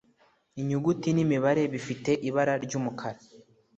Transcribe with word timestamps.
Inyuguti 0.59 1.07
n’imibare 1.15 1.63
bifite 1.73 2.11
ibara 2.27 2.53
ry’umukara 2.65 3.19